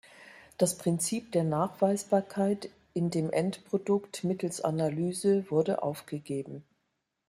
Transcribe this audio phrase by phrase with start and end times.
[0.57, 6.63] Das Prinzip der Nachweisbarkeit in dem Endprodukt mittels Analyse wurde aufgegeben.